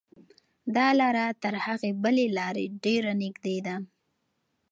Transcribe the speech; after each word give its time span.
دا 0.75 0.87
لاره 0.99 1.25
تر 1.43 1.53
هغې 1.65 1.91
بلې 2.03 2.25
لارې 2.37 2.65
ډېره 2.83 3.11
نږدې 3.21 3.57
ده. 3.65 3.75